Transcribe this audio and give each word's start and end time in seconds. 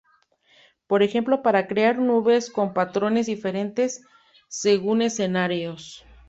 Por 0.87 1.03
ejemplo 1.03 1.43
para 1.43 1.67
crear 1.67 1.99
nubes 1.99 2.49
con 2.49 2.73
patrones 2.73 3.27
diferentes 3.27 4.01
según 4.47 5.03
escenarios. 5.03 6.03